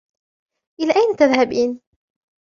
إلى 0.79 0.93
أين 0.95 1.15
تذهبين؟ 1.15 1.79